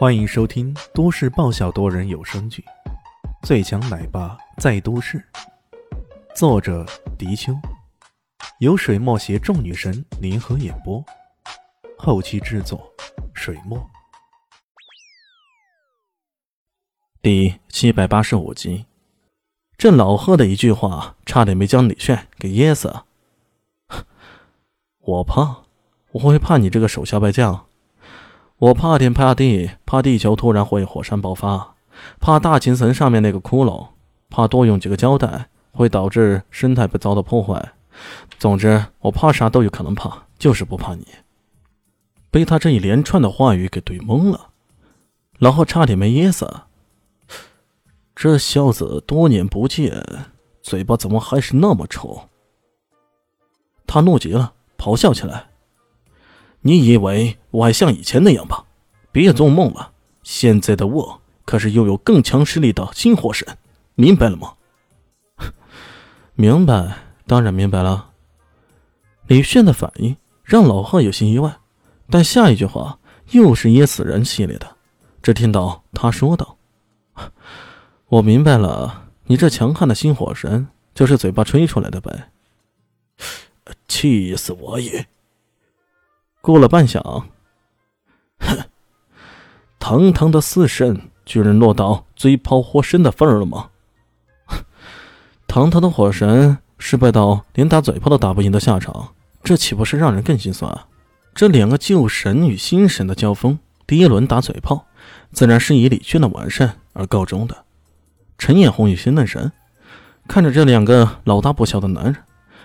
[0.00, 2.64] 欢迎收听都市爆笑多人有声剧
[3.46, 5.18] 《最强奶爸在都市》，
[6.34, 6.86] 作者：
[7.18, 7.52] 迪秋，
[8.60, 11.04] 由水墨携众女神联合演播，
[11.98, 12.90] 后期制作：
[13.34, 13.90] 水墨。
[17.20, 18.86] 第七百八十五集，
[19.76, 23.02] 这老贺的一句话，差点没将李炫给噎死。
[25.04, 25.64] 我怕，
[26.12, 27.66] 我会怕你这个手下败将。
[28.60, 31.76] 我怕天怕地，怕地球突然会火山爆发，
[32.20, 33.88] 怕大气层上面那个窟窿，
[34.28, 37.72] 怕多用几个胶带会导致生态被遭到破坏。
[38.38, 41.06] 总之，我怕啥都有可能怕，就是不怕你。
[42.30, 44.50] 被他这一连串的话语给怼懵了，
[45.38, 46.46] 老贺差点没噎死。
[48.14, 50.04] 这小子多年不见，
[50.60, 52.28] 嘴巴怎么还是那么臭？
[53.86, 55.49] 他怒极了，咆哮起来。
[56.62, 58.64] 你以为我还像以前那样吧？
[59.12, 59.92] 别做梦了！
[60.22, 63.58] 现在的我可是拥有更强实力的新火神，
[63.94, 64.54] 明白了吗？
[66.34, 68.10] 明白，当然明白了。
[69.26, 71.58] 李炫的反应让老贺有些意外，
[72.08, 72.98] 但下一句话
[73.30, 74.76] 又是噎死人系列的。
[75.22, 76.56] 只听到他说道
[78.08, 82.30] ：“我明白了，你这强悍的新火神就是嘴巴吹出来的呗。”
[83.86, 85.06] 气死我也！
[86.40, 87.24] 过了半晌，
[88.40, 88.58] 哼，
[89.78, 93.68] 堂堂的四神居然落到嘴炮火神的份儿了吗？
[95.46, 99.08] 堂堂的火神失败到连打嘴炮都打不赢的下场，
[99.42, 100.86] 这岂不是让人更心酸？
[101.34, 104.86] 这两个旧神与新神的交锋，第一轮打嘴炮，
[105.32, 107.64] 自然是以李炫的完胜而告终的。
[108.38, 109.52] 陈眼红与新嫩神
[110.26, 112.16] 看着这两个老大不小的男人，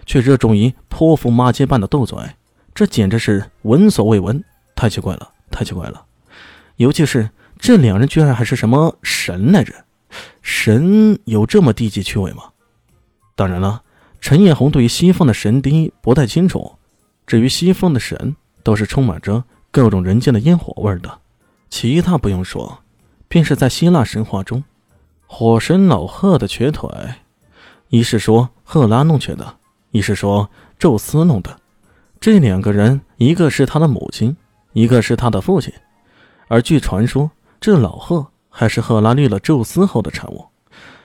[0.05, 2.17] 却热衷于泼妇骂街般的斗嘴。
[2.75, 4.43] 这简直是闻所未闻，
[4.75, 6.05] 太奇怪了，太奇怪了！
[6.75, 9.73] 尤其是这两人居然还是什么神来着？
[10.41, 12.43] 神有这么低级趣味吗？
[13.33, 13.81] 当然了，
[14.19, 16.75] 陈彦宏对于西方的神低不太清楚。
[17.25, 21.19] 至于西方的神，都是充满着各种人间的烟火味的。
[21.69, 22.79] 其他不用说，
[23.29, 24.61] 便是在希腊神话中，
[25.27, 26.89] 火神老赫的瘸腿，
[27.87, 29.55] 一是说赫拉弄瘸的，
[29.91, 31.61] 一是说宙斯弄的。
[32.25, 34.35] 这两个人，一个是他的母亲，
[34.73, 35.71] 一个是他的父亲。
[36.47, 37.29] 而据传说，
[37.61, 40.43] 这老赫还是赫拉绿了宙斯后的产物。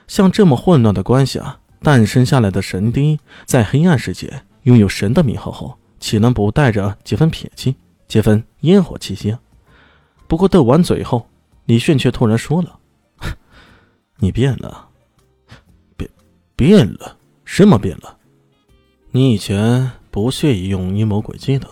[0.07, 7.75] 像这么混乱的关系啊，诞生下来的神丁，在黑暗世界拥有神的名号后，岂能不带着几分撇气、
[8.07, 9.39] 几分烟火气息啊？
[10.27, 11.27] 不过斗完嘴后，
[11.65, 12.79] 李炫却突然说了
[14.17, 14.87] ：“你变了，
[15.95, 16.09] 变
[16.55, 17.15] 变了，
[17.45, 18.17] 什么变了？
[19.11, 21.67] 你以前……”不屑于用阴谋诡计的，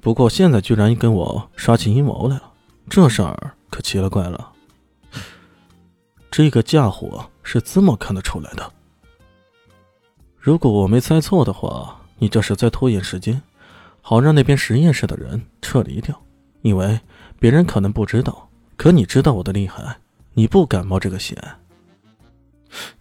[0.00, 2.52] 不过现在居然跟我耍起阴谋来了，
[2.90, 4.52] 这事儿可奇了怪了。
[6.28, 8.72] 这个家伙是这么看得出来的？
[10.36, 13.40] 如果我没猜错的话，你这是在拖延时间，
[14.00, 16.20] 好让那边实验室的人撤离掉，
[16.62, 16.98] 因为
[17.38, 19.98] 别人可能不知道，可你知道我的厉害，
[20.34, 21.36] 你不敢冒这个险。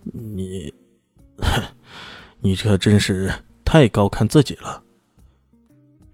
[0.04, 0.72] 你，
[2.42, 3.34] 你这真是……
[3.72, 4.84] 太高看自己了，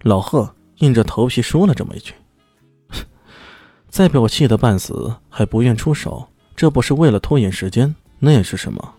[0.02, 2.14] 老贺硬着头皮说了这么一句。
[3.90, 6.24] 再被我气得半死还不愿出手，
[6.54, 8.94] 这不是为了拖延时间，那又是什么？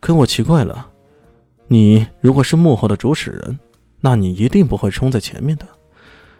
[0.00, 0.88] 可我奇怪了，
[1.68, 3.58] 你如果是幕后的主使人，
[4.00, 5.68] 那你一定不会冲在前面的。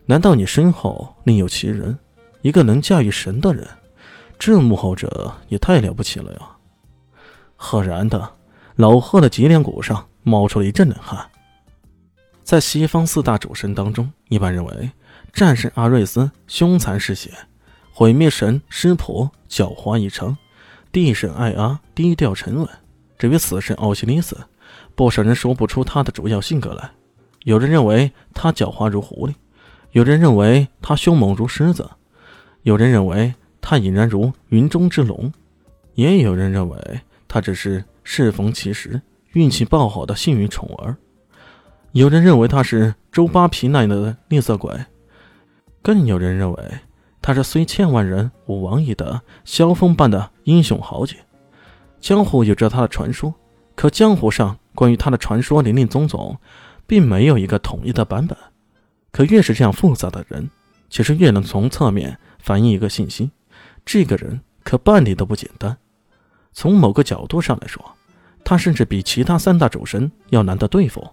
[0.07, 1.99] 难道你身后另有其人，
[2.41, 3.69] 一个能驾驭神的人？
[4.39, 6.57] 这幕后者也太了不起了呀！
[7.57, 8.27] 赫然的，
[8.77, 10.03] 老贺的脊梁骨上。
[10.29, 11.25] 冒出了一阵冷汗。
[12.43, 14.91] 在西方四大主神当中，一般认为
[15.33, 17.31] 战神阿瑞斯凶残嗜血，
[17.93, 20.37] 毁灭神湿婆狡猾异常，
[20.91, 22.69] 地神艾阿低调沉稳。
[23.17, 24.37] 至于死神奥西里斯，
[24.97, 26.91] 不少人说不出他的主要性格来。
[27.45, 29.35] 有人认为他狡猾如狐狸，
[29.93, 31.89] 有人认为他凶猛如狮子，
[32.63, 35.33] 有人认为他隐然如云中之龙，
[35.95, 39.01] 也有人认为他只是适逢其时。
[39.37, 40.97] 运气爆好的幸运宠儿，
[41.93, 44.75] 有人认为他是周扒皮那样的吝啬鬼，
[45.83, 46.71] 更有人认为
[47.21, 51.17] 他是虽千万人吾往矣的萧峰般的英雄豪杰。
[52.01, 53.35] 江湖有着他的传说，
[53.75, 56.35] 可江湖上关于他的传说林林总总，
[56.87, 58.35] 并没有一个统一的版本。
[59.13, 60.49] 可越是这样复杂的人，
[60.89, 63.31] 其实越能从侧面反映一个信息：
[63.85, 65.77] 这个人可半点都不简单。
[66.55, 67.85] 从某个角度上来说。
[68.49, 71.05] 他甚至比其他三大主神要难得对付，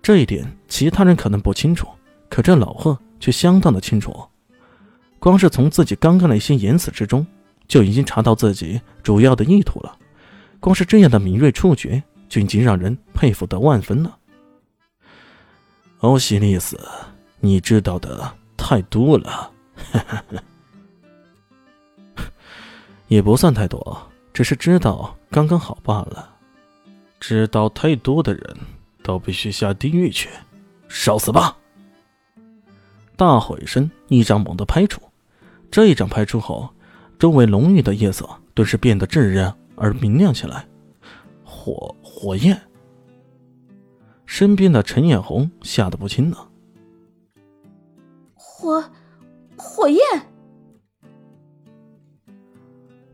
[0.00, 1.88] 这一点其他人可能不清楚，
[2.30, 4.16] 可这老贺却相当的清楚。
[5.18, 7.26] 光是从自己刚刚的一些言辞之中，
[7.66, 9.98] 就已经查到自己主要的意图了。
[10.60, 14.16] 光是这样的敏锐触觉，就已经让人佩服的万分了。
[15.98, 16.78] 欧西里斯，
[17.40, 19.50] 你知道的太多了，
[23.08, 24.00] 也不算太多，
[24.32, 26.28] 只是知道刚刚好罢了。
[27.22, 28.56] 知道太多的人
[29.00, 30.28] 都必须下地狱去，
[30.88, 31.56] 烧死吧！
[33.14, 35.00] 大吼一声，一掌猛地拍出。
[35.70, 36.68] 这一掌拍出后，
[37.20, 40.66] 周围浓郁的夜色顿时变得炙热而明亮起来。
[41.44, 42.60] 火火焰！
[44.26, 46.36] 身边的陈艳红吓得不轻呢。
[48.34, 48.82] 火
[49.56, 50.00] 火焰！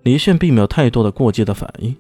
[0.02, 1.94] 李炫并没有太多的过激的反应。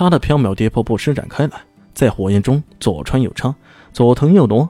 [0.00, 1.60] 他的缥缈跌破步施展开来，
[1.92, 3.54] 在火焰中左穿右插，
[3.92, 4.66] 左腾右挪，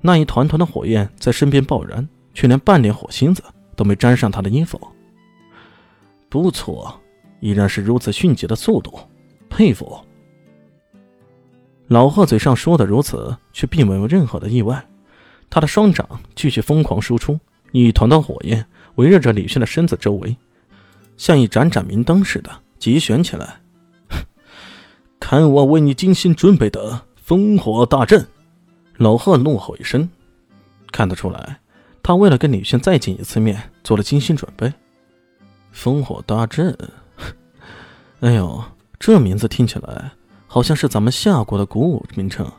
[0.00, 3.42] 那一团团的火焰在身边爆燃，却连半点火星子
[3.74, 4.80] 都没沾上他的衣服。
[6.28, 6.96] 不错，
[7.40, 8.96] 依然是如此迅捷的速度，
[9.50, 9.98] 佩服。
[11.88, 14.86] 老贺嘴上说的如此，却并没有任何的意外。
[15.50, 17.36] 他的双掌继续疯狂输出，
[17.72, 18.64] 一团团火焰
[18.94, 20.36] 围绕着李轩的身子周围，
[21.16, 23.60] 像一盏盏明灯似的急旋起来。
[25.30, 28.26] 看我为你精心准备的烽火大阵！
[28.96, 30.08] 老贺怒吼一声，
[30.90, 31.60] 看得出来，
[32.02, 34.72] 他为了跟李炫再见一次面，做了精心准备。
[35.74, 36.74] 烽火大阵，
[38.20, 38.64] 哎呦，
[38.98, 40.12] 这名字听起来
[40.46, 42.50] 好像是咱们夏国的古武名称，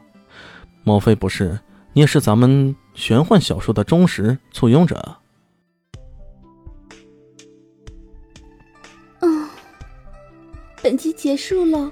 [0.84, 1.60] 莫非不是？
[1.94, 5.18] 你也是咱们玄幻小说的忠实簇拥者？
[9.22, 9.50] 嗯，
[10.84, 11.92] 本集结束了。